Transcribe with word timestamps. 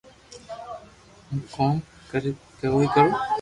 ھون 1.53 1.73
ڪوم 2.09 2.31
ڪوئي 2.59 2.85
ڪرو 2.93 3.09